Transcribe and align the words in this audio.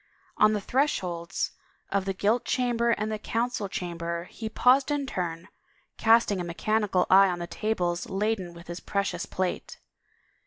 On 0.35 0.53
the 0.53 0.61
thresholds 0.61 1.51
of 1.91 2.05
the 2.05 2.13
gilt 2.15 2.43
chamber 2.43 2.89
and 2.89 3.11
the 3.11 3.19
council 3.19 3.69
chamber 3.69 4.23
he 4.31 4.49
paused 4.49 4.89
in 4.89 5.05
turn, 5.05 5.47
casting 5.99 6.41
a 6.41 6.43
mechanical 6.43 7.05
eye 7.11 7.27
on 7.29 7.37
the 7.37 7.45
tables 7.45 8.09
laden 8.09 8.55
with 8.55 8.65
his 8.65 8.79
precious 8.79 9.27
plate. 9.27 9.77